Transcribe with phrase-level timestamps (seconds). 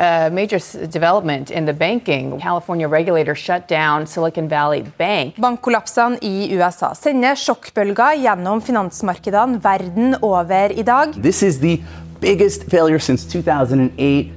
[0.00, 2.40] A major development in the banking.
[2.40, 5.36] California regulator shut down Silicon Valley Bank.
[5.36, 11.12] Bankkollapsene i USA sender sjokkbølger gjennom finansmarkedene verden over i dag.
[11.20, 11.76] This is the
[12.22, 14.32] biggest failure since 2008.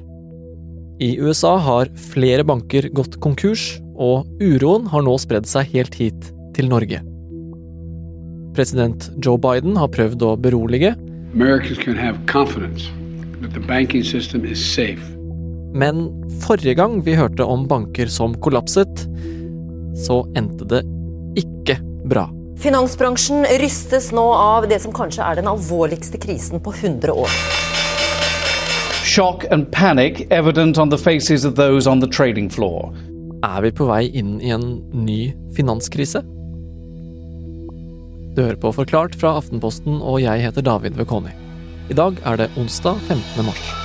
[1.00, 6.28] I USA har flere banker gått konkurs, og uroen har nå spredd seg helt hit
[6.60, 7.00] til Norge.
[8.54, 10.98] President Joe Biden har prøvd å berolige.
[15.74, 16.06] Men
[16.46, 19.06] forrige gang vi hørte om banker som kollapset,
[20.06, 20.84] så endte det
[21.40, 22.28] ikke bra.
[22.62, 27.40] Finansbransjen rystes nå av det som kanskje er den alvorligste krisen på 100 år.
[29.04, 32.94] Shock and panic evident on the faces of those on the trading floor.
[33.44, 36.24] Er vi på vei inn i en ny finanskrise?
[38.34, 41.36] Du hører på Forklart fra Aftenposten, og jeg heter David Vekoni.
[41.92, 43.46] I dag er det onsdag 15.
[43.46, 43.83] mars.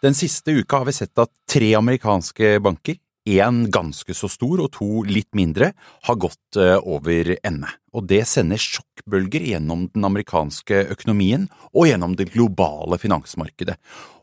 [0.00, 2.96] Den siste uka har vi sett at tre amerikanske banker,
[3.28, 5.74] én ganske så stor og to litt mindre,
[6.08, 7.68] har gått over ende.
[7.92, 13.76] Og det sender sjokkbølger gjennom den amerikanske økonomien og gjennom det globale finansmarkedet.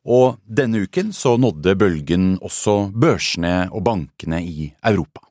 [0.10, 5.22] Og denne uken så nådde bølgen også børsene og bankene i Europa.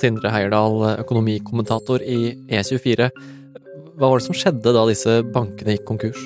[0.00, 3.10] Sindre Heierdal, økonomikommentator i E24.
[4.00, 6.24] Hva var det som skjedde da disse bankene gikk konkurs?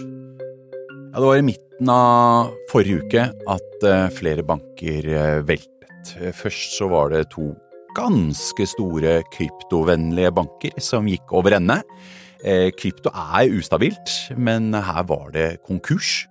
[1.10, 5.08] Ja, det var i midten av forrige uke at flere banker
[5.42, 6.12] veltet.
[6.38, 7.48] Først så var det to
[7.96, 11.80] ganske store kryptovennlige banker som gikk over ende.
[12.78, 16.28] Krypto er ustabilt, men her var det konkurs.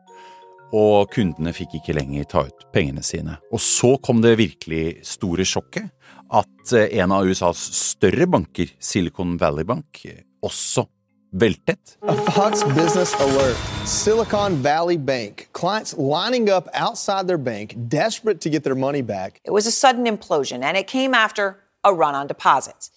[0.71, 3.35] Og kundene fikk ikke lenger ta ut pengene sine.
[3.51, 5.91] Og så kom det virkelig store sjokket
[6.31, 10.05] at en av USAs større banker, Silicon Valley Bank,
[10.39, 10.87] også
[11.31, 11.97] veltet.
[12.01, 13.57] A Fox Business Alert.
[13.85, 15.49] Silicon Valley Bank.
[15.53, 19.41] Clients lining up outside their bank, desperate to get their money back.
[19.43, 22.91] It was a sudden implosion, and it came after a run on deposits.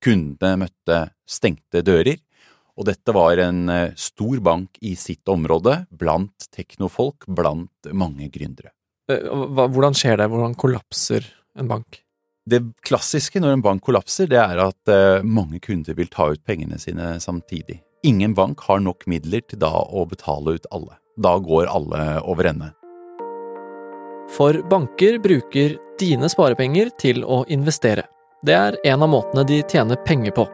[0.00, 2.20] Kundene møtte stengte dører,
[2.76, 8.70] og dette var en stor bank i sitt område, blant teknofolk, blant mange gründere.
[9.08, 10.26] Hvordan skjer det?
[10.28, 11.24] Hvordan kollapser
[11.56, 12.02] en bank?
[12.46, 14.90] Det klassiske når en bank kollapser, det er at
[15.26, 17.80] mange kunder vil ta ut pengene sine samtidig.
[18.06, 20.94] Ingen bank har nok midler til da å betale ut alle.
[21.18, 22.70] Da går alle over ende.
[24.36, 28.04] For banker bruker dine sparepenger til å investere.
[28.46, 30.46] Det er en av måtene de tjener penger på.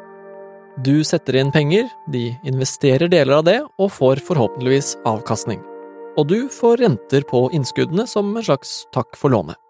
[0.85, 5.61] Du setter inn penger, de investerer deler av det og får forhåpentligvis avkastning.
[6.17, 9.62] Og du får renter på innskuddene som en slags takk for lånet.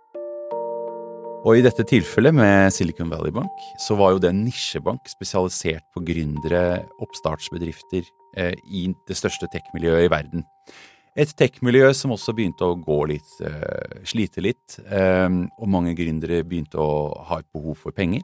[1.42, 5.82] Og i dette tilfellet med Silicon Valley Bank, så var jo det en nisjebank spesialisert
[5.90, 8.06] på gründere, oppstartsbedrifter,
[8.38, 10.44] eh, i det største tech-miljøet i verden.
[11.18, 16.44] Et tech-miljø som også begynte å gå litt, eh, slite litt, eh, og mange gründere
[16.46, 18.22] begynte å ha et behov for penger.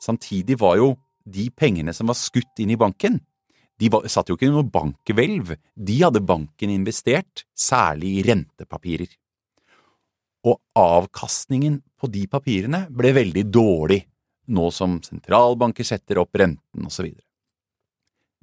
[0.00, 0.96] Samtidig var jo
[1.28, 3.20] de pengene som var skutt inn i banken,
[3.78, 9.08] de var, satt jo ikke i noe bankhvelv, de hadde banken investert, særlig i rentepapirer
[10.48, 14.00] og avkastningen på de papirene ble veldig dårlig,
[14.48, 17.10] nå som sentralbanker setter opp renten osv.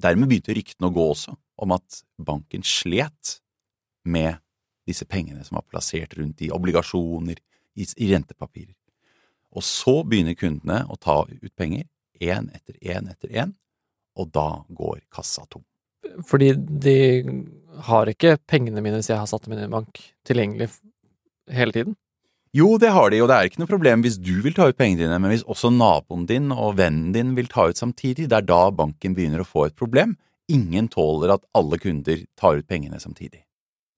[0.02, 3.40] Dermed begynte ryktene å gå også om at banken slet
[4.06, 4.38] med
[4.86, 7.40] disse pengene som var plassert rundt i obligasjoner,
[7.76, 8.76] i, rentepapirer.
[9.56, 11.88] Og så begynner kundene å ta ut penger,
[12.22, 13.56] én etter én etter én,
[14.16, 15.64] og da går kassa tom.
[16.28, 16.98] Fordi de
[17.88, 20.70] har ikke pengene mine hvis jeg har satt dem inn i en bank, tilgjengelig
[21.52, 21.96] hele tiden?
[22.56, 24.78] Jo, det har de, og det er ikke noe problem hvis du vil ta ut
[24.80, 28.38] pengene dine, men hvis også naboen din og vennen din vil ta ut samtidig, det
[28.38, 30.16] er da banken begynner å få et problem.
[30.48, 33.42] Ingen tåler at alle kunder tar ut pengene samtidig.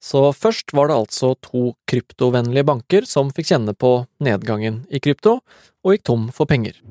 [0.02, 3.92] Så først var det altså to kryptovennlige banker som fikk kjenne på
[4.26, 5.40] nedgangen i krypto,
[5.86, 6.82] og gikk tom for penger.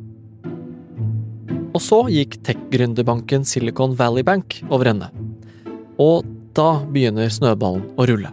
[1.74, 5.10] Og så gikk tech-gründerbanken Silicon Valley Bank over ende.
[5.98, 6.22] Og
[6.56, 8.32] da begynner snøballen å rulle.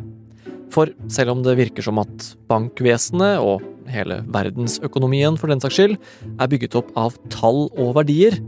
[0.74, 3.62] For selv om det virker som at bankvesenet, og
[3.94, 5.96] hele verdensøkonomien for den saks skyld,
[6.42, 8.40] er bygget opp av tall og verdier,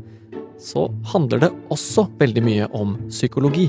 [0.61, 3.67] så handler det også veldig mye om psykologi.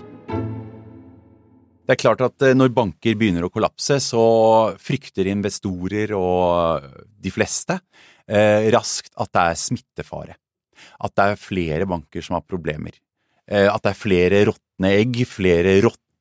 [1.87, 4.25] Det er klart at når banker begynner å kollapse, så
[4.83, 6.87] frykter investorer og
[7.23, 7.77] de fleste
[8.27, 10.39] eh, raskt at det er smittefare.
[10.99, 12.97] At det er flere banker som har problemer.
[13.47, 15.77] Eh, at det er flere råtne egg, flere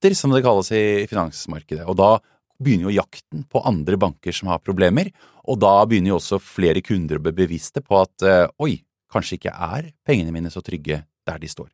[0.06, 1.86] rotter, som det kalles i finansmarkedet.
[1.88, 2.20] Og da
[2.60, 5.12] begynner jo jakten på andre banker som har problemer,
[5.46, 9.38] og da begynner jo også flere kunder å bli bevisste på at eh, oi, kanskje
[9.38, 11.70] ikke er pengene mine så trygge der de står.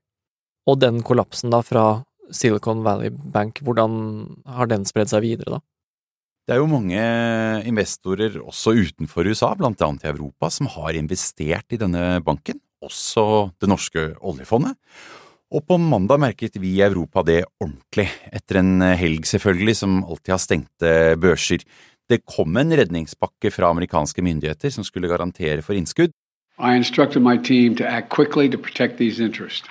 [0.67, 5.61] Og den kollapsen da fra Silicon Valley Bank, hvordan har den spredd seg videre, da?
[6.47, 7.01] Det er jo mange
[7.69, 13.51] investorer også utenfor USA, blant annet i Europa, som har investert i denne banken, også
[13.61, 14.75] det norske oljefondet.
[15.51, 20.31] Og på mandag merket vi i Europa det ordentlig, etter en helg selvfølgelig, som alltid
[20.31, 21.65] har stengte børser.
[22.07, 26.15] Det kom en redningspakke fra amerikanske myndigheter som skulle garantere for innskudd.
[26.55, 29.67] I instructed my team to act quickly to protect these interests.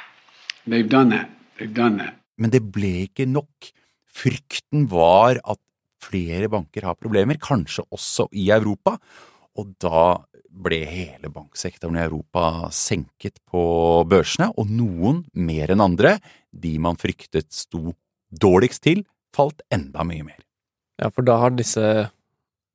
[0.69, 1.31] They've done that.
[1.57, 2.17] They've done that.
[2.37, 3.73] Men det ble ikke nok.
[4.11, 5.61] Frykten var at
[6.05, 8.99] flere banker har problemer, kanskje også i Europa,
[9.57, 13.63] og da ble hele banksektoren i Europa senket på
[14.11, 16.19] børsene, og noen mer enn andre,
[16.51, 17.95] de man fryktet sto
[18.31, 19.05] dårligst til,
[19.35, 20.41] falt enda mye mer.
[21.01, 22.11] Ja, for da har disse,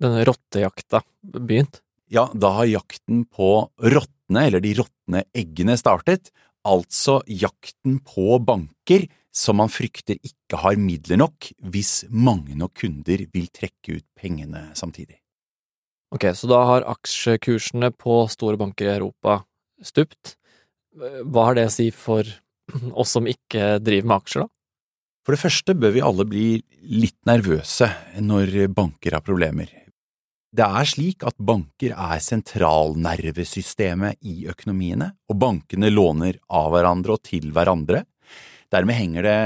[0.02, 1.82] denne rottejakta begynt?
[2.12, 6.32] Ja, da har jakten på rottene, eller de råtne eggene, startet.
[6.66, 9.06] Altså jakten på banker
[9.36, 14.70] som man frykter ikke har midler nok hvis mange nok kunder vil trekke ut pengene
[14.78, 15.20] samtidig.
[16.14, 19.40] Ok, så da har aksjekursene på store banker i Europa
[19.84, 20.36] stupt.
[20.96, 22.28] Hva har det å si for
[23.00, 24.52] oss som ikke driver med aksjer, da?
[25.26, 26.48] For det første bør vi alle bli
[26.86, 27.88] litt nervøse
[28.22, 29.72] når banker har problemer.
[30.56, 37.24] Det er slik at banker er sentralnervesystemet i økonomiene, og bankene låner av hverandre og
[37.26, 38.06] til hverandre.
[38.72, 39.40] Dermed henger det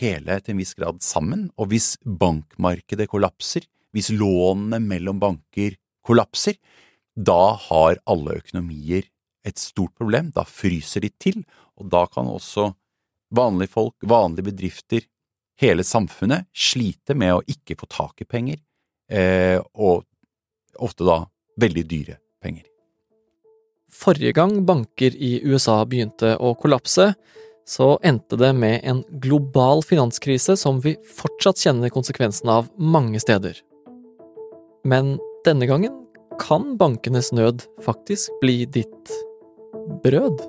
[0.00, 3.62] hele til en viss grad sammen, og hvis bankmarkedet kollapser,
[3.94, 6.56] hvis lånene mellom banker kollapser,
[7.16, 9.06] da har alle økonomier
[9.46, 11.42] et stort problem, da fryser de til,
[11.78, 12.70] og da kan også
[13.36, 15.06] vanlige folk, vanlige bedrifter,
[15.60, 18.60] hele samfunnet slite med å ikke få tak i penger,
[19.08, 20.04] eh, og
[20.82, 21.22] ofte da
[21.60, 22.66] veldig dyre penger.
[23.96, 27.14] Forrige gang banker i USA begynte å kollapse,
[27.66, 33.56] så endte det med en global finanskrise som vi fortsatt kjenner konsekvensen av mange steder.
[34.86, 35.94] Men denne gangen
[36.40, 39.12] kan bankenes nød faktisk bli ditt
[40.02, 40.42] brød?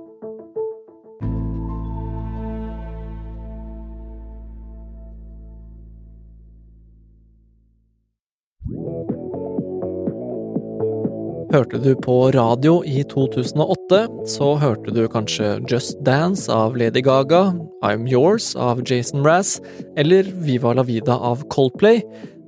[11.54, 17.54] Hørte du på radio i 2008, så hørte du kanskje Just Dance av Lady Gaga,
[17.86, 19.62] I'm Yours av Jason Mraz
[19.98, 22.04] eller Viva la vida av Coldplay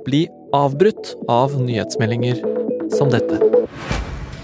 [0.05, 2.41] bli avbrutt av nyhetsmeldinger
[2.97, 3.39] som dette.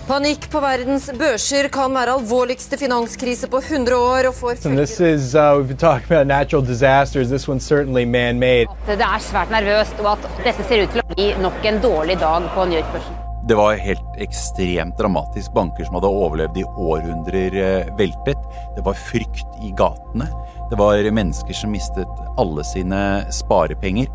[0.05, 4.27] Panikk på verdens børser kan være alvorligste finanskrise på 100 år.
[4.29, 7.29] og får is, uh, we've been talking about natural disasters.
[7.29, 8.67] This one's certainly man-made.
[8.85, 12.19] Det er svært nervøst, og at dette ser ut til å bli nok en dårlig
[12.19, 13.21] dag på New York-børsen.
[13.47, 15.53] Det var helt ekstremt dramatisk.
[15.53, 18.37] Banker som hadde overlevd i århundrer, eh, veltet.
[18.75, 20.29] Det var frykt i gatene.
[20.69, 22.07] Det var mennesker som mistet
[22.37, 24.07] alle sine sparepenger.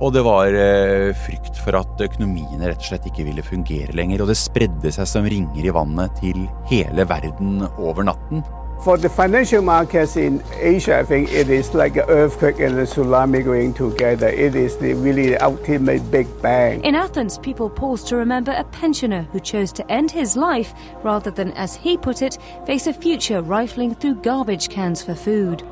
[0.00, 4.24] Og det var eh, frykt for at økonomiene rett og slett ikke ville fungere lenger.
[4.24, 8.40] Og det spredde seg som ringer i vannet til hele verden over natten.
[8.82, 12.86] For the financial markets in Asia, I think it is like an earthquake and a
[12.86, 14.28] tsunami going together.
[14.28, 16.82] It is the really ultimate big bang.
[16.82, 21.30] In Athens, people pause to remember a pensioner who chose to end his life rather
[21.30, 25.62] than, as he put it, face a future rifling through garbage cans for food.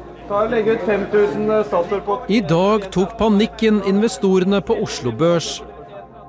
[2.29, 5.63] I dag tok panikken investorene på Oslo Børs.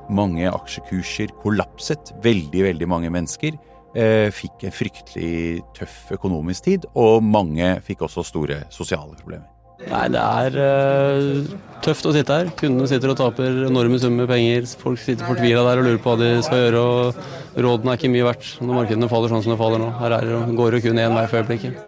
[0.10, 2.13] Mange aksjekurser kollapset.
[2.24, 3.58] Veldig, veldig mange mennesker
[3.96, 9.48] eh, fikk en fryktelig tøff økonomisk tid, og mange fikk også store sosiale problemer.
[9.79, 11.51] Nei, det er uh,
[11.84, 12.50] tøft å sitte her.
[12.60, 14.68] Kundene sitter og taper enorme summer penger.
[14.79, 16.82] Folk sitter fortvila der og lurer på hva de skal gjøre.
[16.84, 19.94] og Rådene er ikke mye verdt når markedene faller sånn som de faller nå.
[20.01, 21.79] Her er går det kun én vei for øyeblikket.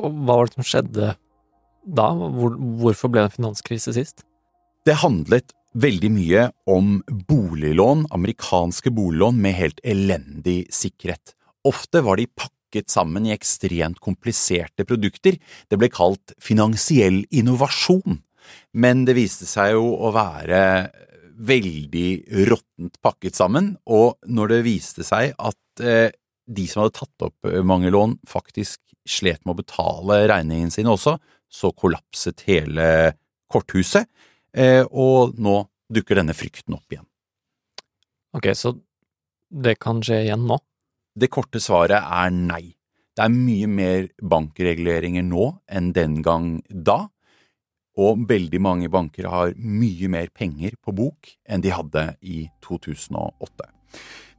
[0.00, 1.12] Og hva var det som skjedde
[1.84, 2.08] da?
[2.14, 4.24] Hvor, hvorfor ble det en finanskrise sist?
[4.84, 6.98] Det handlet veldig mye om
[7.28, 11.34] boliglån, amerikanske boliglån med helt elendig sikkerhet.
[11.66, 15.38] Ofte var de pakket sammen i ekstremt kompliserte produkter.
[15.70, 18.20] Det ble kalt finansiell innovasjon,
[18.76, 20.60] men det viste seg jo å være
[21.34, 22.08] veldig
[22.50, 26.12] råttent pakket sammen, og når det viste seg at eh,
[26.46, 31.16] de som hadde tatt opp mange lån, faktisk slet med å betale regningene sine også,
[31.48, 33.14] så kollapset hele
[33.52, 34.08] korthuset,
[34.56, 35.60] eh, og nå
[35.92, 37.06] dukker denne frykten opp igjen.
[38.34, 38.74] Ok, så
[39.54, 40.58] det kan skje igjen nå?
[41.14, 42.74] Det korte svaret er nei.
[43.14, 47.04] Det er mye mer bankreguleringer nå enn den gang da,
[47.94, 53.68] og veldig mange banker har mye mer penger på bok enn de hadde i 2008.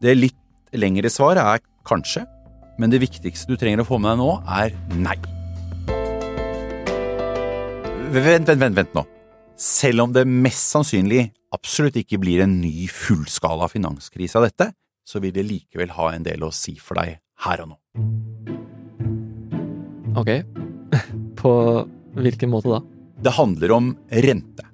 [0.03, 2.25] Det litt lengre svaret er kanskje,
[2.82, 5.18] men det viktigste du trenger å få med deg nå, er nei.
[8.15, 9.06] Vent, vent, vent, vent nå.
[9.60, 14.70] Selv om det mest sannsynlig absolutt ikke blir en ny fullskala finanskrise av dette,
[15.06, 17.77] så vil det likevel ha en del å si for deg her og nå.
[20.20, 20.32] Ok.
[21.39, 21.54] På
[22.15, 22.82] hvilken måte da?
[23.25, 24.68] Det handler om rente.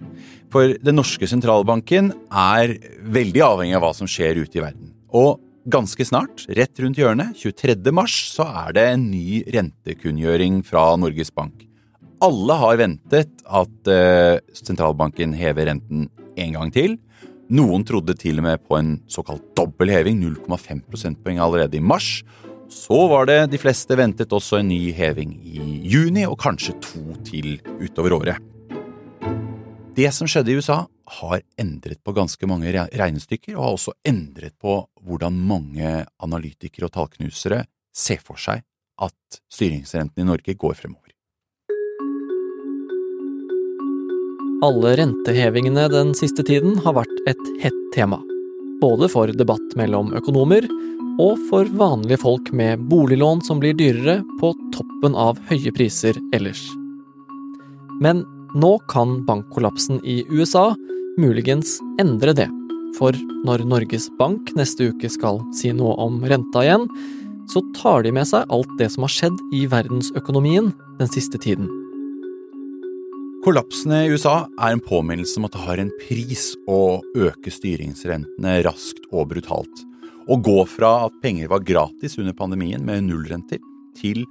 [0.51, 2.75] For den norske sentralbanken er
[3.13, 4.91] veldig avhengig av hva som skjer ute i verden.
[5.15, 5.39] Og
[5.69, 7.91] ganske snart, rett rundt hjørnet, 23.
[7.93, 11.67] mars, så er det en ny rentekunngjøring fra Norges Bank.
[12.21, 16.97] Alle har ventet at eh, sentralbanken hever renten en gang til.
[17.51, 22.21] Noen trodde til og med på en såkalt dobbel heving, 0,5 prosentpoeng allerede i mars.
[22.71, 27.17] Så var det de fleste ventet også en ny heving i juni, og kanskje to
[27.27, 28.47] til utover året.
[29.97, 30.85] Det som skjedde i USA,
[31.19, 36.95] har endret på ganske mange regnestykker, og har også endret på hvordan mange analytikere og
[36.95, 38.63] tallknusere ser for seg
[39.01, 41.09] at styringsrenten i Norge går fremover.
[44.61, 48.19] Alle rentehevingene den siste tiden har vært et hett tema.
[48.81, 50.67] Både for debatt mellom økonomer
[51.21, 56.61] og for vanlige folk med boliglån som blir dyrere på toppen av høye priser ellers.
[58.01, 60.71] Men nå kan bankkollapsen i USA
[61.19, 62.47] muligens endre det.
[62.97, 63.15] For
[63.45, 66.87] når Norges Bank neste uke skal si noe om renta igjen,
[67.51, 71.69] så tar de med seg alt det som har skjedd i verdensøkonomien den siste tiden.
[73.41, 78.59] Kollapsene i USA er en påminnelse om at det har en pris å øke styringsrentene
[78.67, 79.81] raskt og brutalt.
[80.29, 83.57] Å gå fra at penger var gratis under pandemien med nullrenter,
[83.97, 84.21] til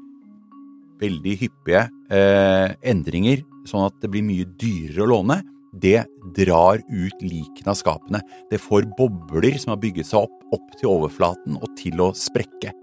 [1.03, 1.83] veldig hyppige
[2.13, 5.41] eh, endringer, sånn at det blir mye dyrere å låne,
[5.73, 6.05] det
[6.37, 8.21] drar ut likene av skapene.
[8.51, 12.75] Det får bobler som har bygget seg opp, opp til overflaten og til å sprekke.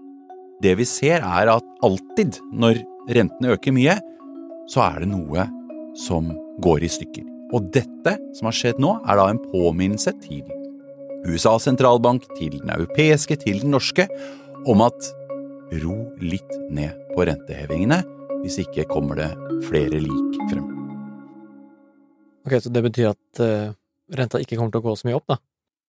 [0.62, 2.80] Det vi ser, er at alltid når
[3.14, 3.98] rentene øker mye,
[4.68, 5.46] så er det noe
[5.98, 6.32] som
[6.64, 7.26] går i stykker.
[7.56, 10.44] Og dette som har skjedd nå, er da en påminnelse til
[11.28, 14.08] USAs sentralbank, til den europeiske, til den norske,
[14.68, 15.12] om at
[15.82, 18.02] ro litt ned på rentehevingene,
[18.42, 19.30] hvis ikke kommer det
[19.68, 20.77] flere lik frem.
[22.48, 23.76] Ok, Så det betyr at uh,
[24.16, 25.38] renta ikke kommer til å gå så mye opp, da?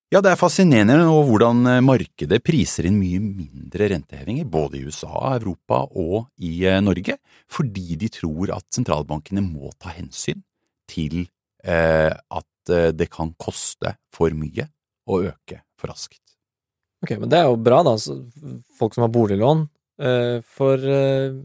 [0.09, 4.87] Ja, det er fascinerende nå hvordan eh, markedet priser inn mye mindre rentehevinger, både i
[4.89, 10.41] USA, Europa og i eh, Norge, fordi de tror at sentralbankene må ta hensyn
[10.89, 11.27] til
[11.61, 14.65] eh, at det kan koste for mye
[15.09, 16.21] å øke for raskt.
[17.05, 17.95] Ok, men det er jo bra, da.
[18.77, 19.63] Folk som har boliglån
[20.03, 21.37] eh, får eh,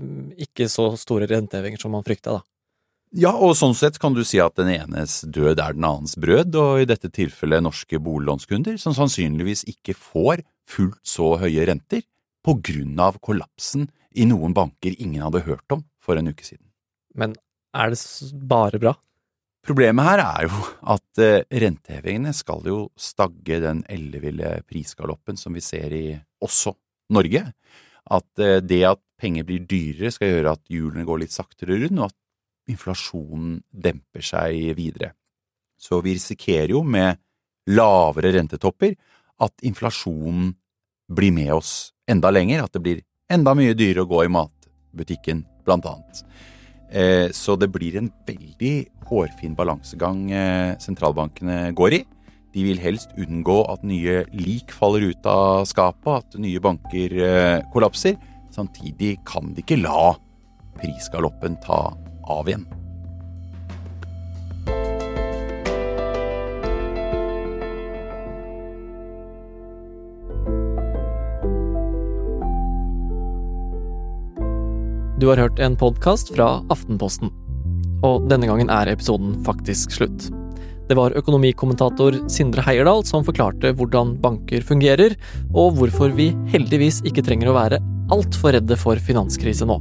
[0.46, 2.42] ikke så store rentehevinger som man frykta, da.
[3.14, 6.56] Ja, og sånn sett kan du si at den enes død er den annens brød,
[6.58, 12.02] og i dette tilfellet norske boliglånskunder, som sannsynligvis ikke får fullt så høye renter
[12.44, 13.86] på grunn av kollapsen
[14.18, 16.66] i noen banker ingen hadde hørt om for en uke siden.
[17.14, 17.36] Men
[17.74, 18.00] er det
[18.50, 18.96] bare bra?
[19.64, 25.62] Problemet her er jo at eh, rentehevingene skal jo stagge den elleville prisgaloppen som vi
[25.64, 26.04] ser i
[26.44, 26.74] også
[27.14, 27.46] Norge.
[28.10, 32.02] At eh, det at penger blir dyrere skal gjøre at hjulene går litt saktere rundt,
[32.02, 32.18] og at
[32.70, 35.12] inflasjonen demper seg videre.
[35.76, 37.20] Så vi risikerer jo med
[37.70, 38.94] lavere rentetopper
[39.44, 40.52] at inflasjonen
[41.12, 43.02] blir med oss enda lenger, at det blir
[43.32, 46.24] enda mye dyrere å gå i matbutikken, blant annet.
[46.94, 48.74] Eh, så det blir en veldig
[49.08, 52.02] hårfin balansegang eh, sentralbankene går i.
[52.54, 57.64] De vil helst unngå at nye lik faller ut av skapet, at nye banker eh,
[57.74, 58.14] kollapser.
[58.54, 60.14] Samtidig kan de ikke la
[60.78, 61.88] prisgaloppen ta
[62.28, 62.66] av igjen.
[75.24, 77.30] Du har hørt en podkast fra Aftenposten.
[78.04, 80.26] Og denne gangen er episoden faktisk slutt.
[80.84, 85.16] Det var økonomikommentator Sindre Heierdal som forklarte hvordan banker fungerer,
[85.54, 87.80] og hvorfor vi heldigvis ikke trenger å være
[88.12, 89.80] altfor redde for finanskrise nå.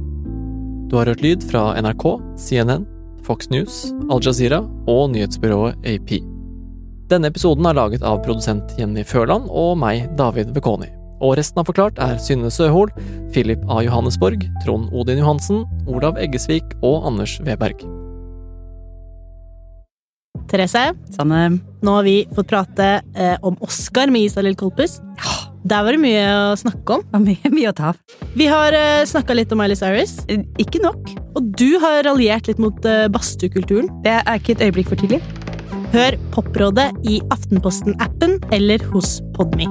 [0.90, 2.04] Du har hørt lyd fra NRK,
[2.38, 2.84] CNN,
[3.24, 4.60] Fox News, Al Jazeera
[4.90, 6.18] og nyhetsbyrået AP.
[7.08, 10.90] Denne episoden er laget av produsent Jenny Førland og meg, David Bekoni.
[11.24, 12.92] Og resten av Forklart er Synne Søhol,
[13.32, 13.80] Philip A.
[13.86, 17.84] Johannesborg, Trond Odin Johansen, Olav Eggesvik og Anders Weberg.
[20.50, 21.46] Therese, Sanne.
[21.82, 25.00] nå har vi fått prate eh, om Oscar med Isalill Kolpus.
[25.16, 25.33] Ja.
[25.64, 27.04] Der var det mye å snakke om.
[27.24, 28.00] Mye, mye å ta av.
[28.36, 30.18] Vi har uh, eh, snakka litt om Miley Cyrus.
[30.28, 31.14] Eh, ikke nok.
[31.38, 33.88] Og du har raljert litt mot uh, badstuekulturen.
[34.04, 35.22] Det er ikke et øyeblikk for tidlig.
[35.94, 39.70] Hør Poprådet i Aftenposten-appen eller hos Podme.